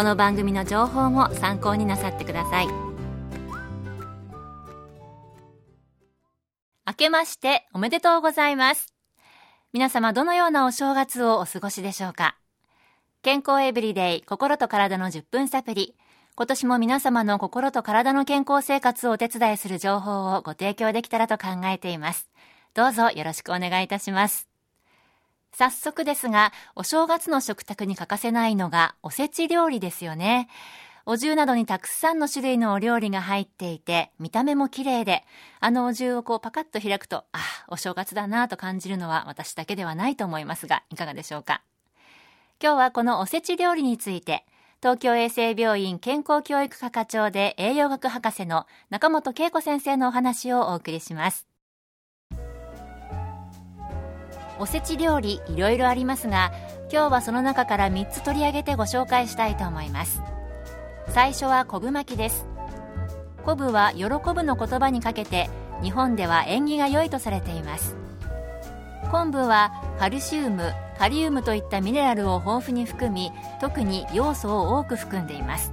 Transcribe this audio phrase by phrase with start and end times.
[0.00, 2.68] この番組の情報も参考になさってください。
[6.86, 8.94] 明けましておめでとうございます。
[9.74, 12.38] 皆様どのようなお正月をお過ごしでしょうか？
[13.20, 15.94] 健康エブリデイ心と体の10分サプリ
[16.34, 22.30] 今年も皆様の心と体の健康生活をお手伝いする情報をご提供できたらと考えています。
[22.72, 24.49] どうぞよろしくお願いいたします。
[25.52, 30.48] 早速ですが、お正月の食卓に欠かせないのがおせち料理ですよね。
[31.06, 35.24] お重などにたくさんの種類のお料理が入っていて、見た目も綺麗で、
[35.58, 41.62] あのお重をこうパカッと開くと、あ、お正月だなぁと感じるのは私だけではないと思いますが、いかがでしょうか。
[42.62, 44.46] 今日はこのおせち料理について、
[44.82, 51.49] 東京衛生病院健康教育科課長で栄養学博士の中本恵子先生のお話をお送りします。
[54.60, 56.52] おせち料理いろいろありますが
[56.92, 60.20] 今日はその中から3つ取り上げてご紹介したいと思います。
[61.08, 62.46] 最初は昆布巻きです。
[63.44, 65.48] 昆布は喜ぶの言葉にかけて
[65.82, 67.96] 日本では縁起が良いとされています。
[69.10, 73.32] 昆布はカルシウムカリウムといったミネラルを豊富に含み
[73.62, 75.72] 特に要素を多く含んでいます。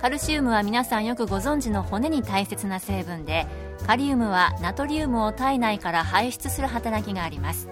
[0.00, 3.46] カルシウムは皆さんよくご存知の骨に大切な成分で
[3.86, 7.68] カリウムはナトリウムを体内から排出する働きがあります。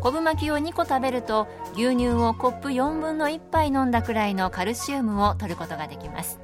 [0.00, 6.40] 昆布巻きを2個食べると牛乳をコップ4分の1杯飲んだくらいのカルシウムを取ることができます。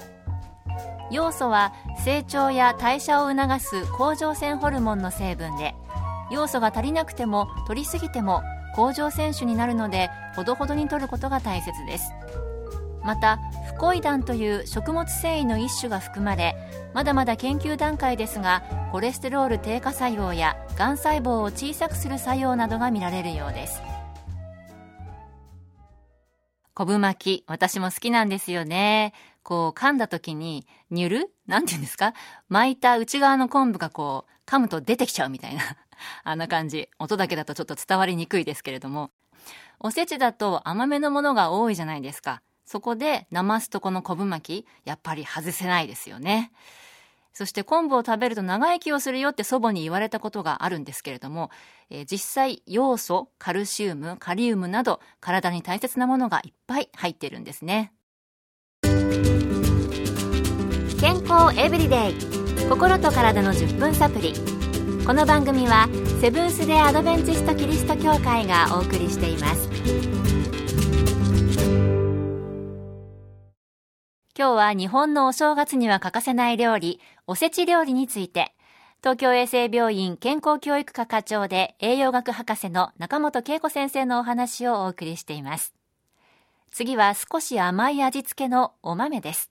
[1.10, 1.72] 要素は
[2.04, 5.74] 成長や代謝を促す甲状腺ホルモンの成分で
[6.30, 8.42] 要素が足りなくても取りすぎても
[8.74, 12.12] 甲状腺腫になるのでほどほどに摂ることが大切です。
[13.04, 13.38] また
[13.76, 16.56] フコイダンという食物繊維の一種が含まれ
[16.94, 23.82] まだまだ研究段階ですがコレステロール低下作用やがん細胞を小さくする作用などが見られるようです。
[26.72, 29.12] 昆布巻き私も好きなんですよね。
[29.42, 31.30] こう噛んだ時にニュル？
[31.46, 32.14] なんて言うんですか？
[32.48, 35.60] 巻いた内側の昆布がこう噛むと出てきちゃうみたいな
[36.24, 36.88] あんな感じ。
[36.98, 39.10] 音だけだとちょっと伝わりにくいですけれども。
[39.80, 42.40] おせちだと甘めのものが多いじゃないですか。
[42.66, 46.52] そこで、ナマスとこの昆布巻き、やっぱり外せないですよね。
[47.32, 51.50] そして昆布を食べると長生きをするよって祖母に言われたことがあるんですけれども、
[51.90, 57.92] えー、実際要素、カルシウム、カリウムなど体に大切なものがいっぱい入っているんですね。
[60.98, 62.14] 健康エブリデイ
[62.70, 64.32] 心と体の10分サプリ
[65.06, 65.88] この番組は
[66.22, 70.25] セブンス・デ・アドベンチスト・キリスト教会がお送りしています
[74.38, 78.52] 今日は日本のお正月には欠かせない料理、おせち料理について、
[78.98, 85.72] 東京衛生病院健康教育科課長で栄養学博士の中本恵子先生のお話をお送りしています。
[86.70, 89.50] 次は少し甘い味付けのお豆です。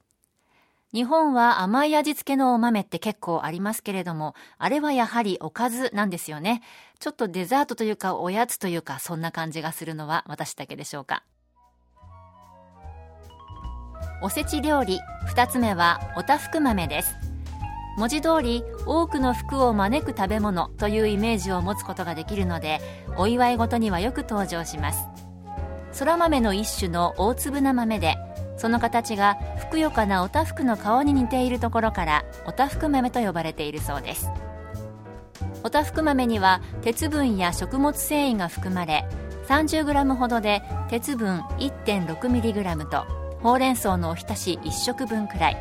[0.94, 6.62] 日本は甘い味付けのお豆って結構ありますけれども、あれはやはりおかずなんですよね。
[7.00, 11.24] ちょっとデザートというかおやつというかそんな感じがするのは私だけでしょうか。
[14.22, 15.00] おせち料理
[15.36, 17.16] 2つ目はおたふく豆です。
[17.98, 22.82] 文字通り多くの福を招く食べ物というイメージを持つことができるので
[23.18, 25.08] お祝い事にはよく登場します。
[25.92, 28.18] そら豆の一種の大粒な豆で
[28.58, 34.30] その形がふくよかなおたふくの顔に似ているところからおたふく豆と呼ばれているそうです。
[35.64, 39.08] おたふく豆には鉄分や食物繊維が含まれ
[39.48, 45.58] 30g ほどで鉄分 1.6mg とほうれん草のおひたし1食分くらい。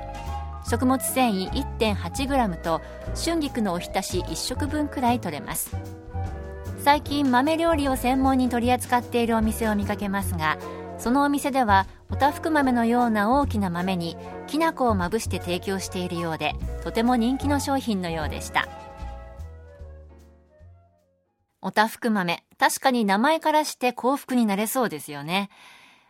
[0.66, 2.80] 食物繊維 1.8g と
[3.14, 5.76] 春菊のおひたし1食分くらい取れます。
[6.78, 10.56] 最近豆料理を専門に取り扱っているお店を見かけますが
[10.96, 14.16] そのお店ではおたふく豆のような大きな豆に
[14.46, 18.66] きな粉をまぶして提供しているようでとても人気の商品のようでした。
[21.60, 22.44] おたふく豆。
[22.58, 25.50] 確かに名前からして幸福になれそうですよね。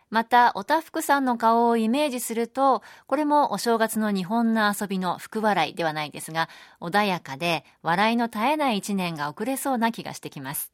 [0.09, 6.47] また、おたふくさんの顔をイメージすると、これもお正月の日本の遊びの福笑いではないですが、
[6.79, 10.71] 穏やかで笑いの絶えない一年が遅れそうな気がしてきます。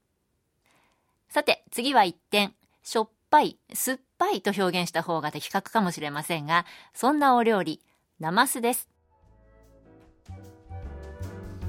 [1.30, 7.81] さて、次は一点、しょっぱい、酸っぱいと表現した方が的確かもしれませんが、そんなお料理、
[8.19, 8.89] ナマスです。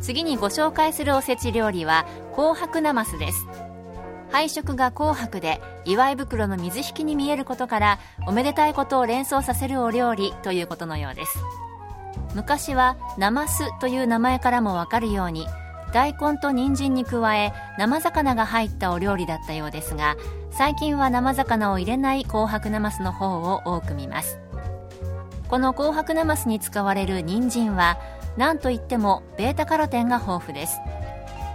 [0.01, 3.47] 次にご紹介するおせち料理は、紅白ナマスです。
[4.33, 11.39] 配色が紅白で祝い袋の水引きに見えることからおめでたいことを連想させるお料理ということのようです。
[12.35, 15.47] 昔はナマスという名前からもわかるように
[15.93, 20.17] 大根と人参に加え生魚が入ったお料理だったようですが
[20.51, 24.39] 最近は生魚を入れない紅白ナマスの方を多く見ます。
[25.49, 27.99] この紅白ナマスに使われる人参は
[28.39, 30.79] 何といってもベータカロテンが豊富です。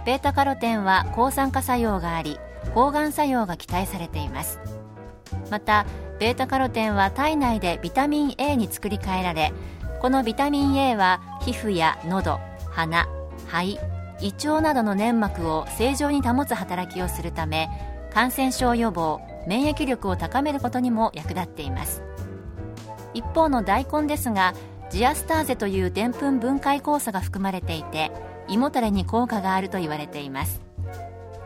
[0.06, 2.38] ベータカロテンは抗酸化作用があり
[2.74, 4.60] 抗がん作用が期待されています。
[5.50, 5.86] また
[6.18, 9.52] ベータカロテンは体内でビタミン A に作り変えられ
[10.00, 13.08] このビタミン A は皮膚や喉鼻
[13.46, 13.78] 肺
[14.20, 17.68] 胃腸などの粘膜を正常に保つ働きをするため
[18.12, 22.02] 感染症予防免疫力を高めることにも役立っています。
[23.14, 24.54] 一方の大根ですが
[24.90, 28.10] ジアスターゼというでんぷん分解酵素が含まれていて
[28.48, 30.67] 胃もたれに効果があると言われています。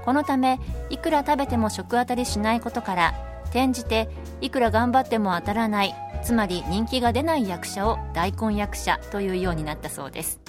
[0.04, 0.58] このため
[0.90, 3.14] いくら食べても食当たりしないことから
[3.46, 4.08] 転じて
[4.40, 10.40] いくら頑張っても当たらないつまり人気が出ない役者を大根役者というようになったそうです。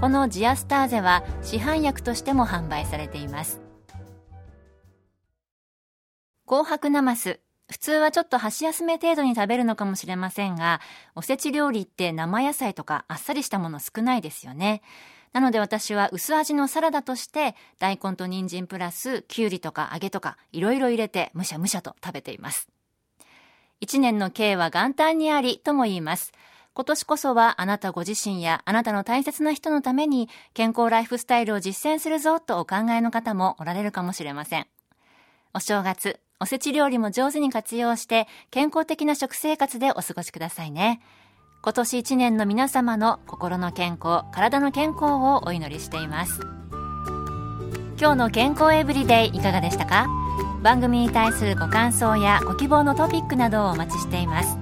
[0.00, 3.60] このジアスターゼは市販薬としても販売されています。
[6.46, 7.40] 紅白ナマス。
[7.70, 10.80] 普通はちょっと箸休め程度に食べるのかもしれませんが
[11.14, 14.80] おせち料理って生野菜とかあっさりしたもの少ないですよね。
[15.32, 22.68] なので私は薄味のサラダとして大根と人参プラスきゅうりとか揚げとかいろいろ入れてむしゃむしゃと食べています。
[23.80, 26.32] 一年の計は元旦にありとも言います。
[26.74, 34.66] 今年こそはあなたご自身やあなたの大切な人のために健康ライフスタイルを実践するぞとお考えの方もおられるかもしれません。
[35.54, 41.00] お正月、おせち料理も上手に活用して健康的な食生活でお過ごしくださいね。
[41.60, 46.40] 今年1年の皆様の心の健康体の健康をお祈りしています。
[48.00, 50.06] 今日の健康エブリデイいかがでしたか？
[50.62, 54.56] 番組に対するご感想やご希望のトピックなどをお待ちしています。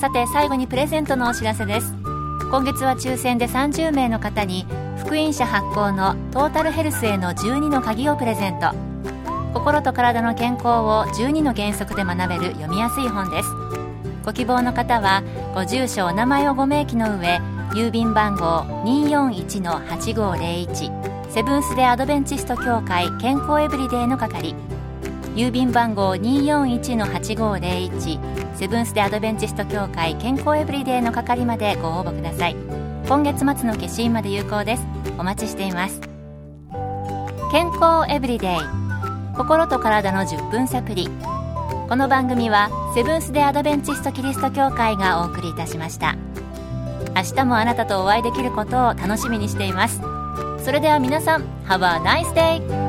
[0.00, 1.92] さて最後にプレゼントのお知らせです。
[2.50, 4.66] 今月は抽選で30名の方に
[4.96, 8.70] 福音社発行のトータルヘルスへの12の鍵をプレゼント。
[9.52, 13.48] 心と体の健康を12の原則で学べる読みやすい本です。
[14.24, 15.22] ご希望の方は
[15.54, 17.40] ご住所お名前をご明記の上
[17.74, 24.54] 郵便番号241-8501セブンス・デ・アドベンチスト協会健康エブリデイの係
[25.34, 32.56] 郵便番号241-8501セブンス・デ・アドベンチスト協会健康エブリデイの係までご応募ください。
[33.06, 34.86] 今月末の消印まで有効です。
[35.18, 36.00] お待ちしています。
[37.52, 38.56] 健康エブリデイ
[39.36, 41.10] 心と体の10分サプリ
[41.88, 46.16] この番組はセブンス・デ・アドベンチスト・キリスト教会がお送りいたしました
[47.16, 50.00] 明日もあなたとお会いできることを楽しみにしています
[50.64, 52.83] それでは皆さん Have a nice day!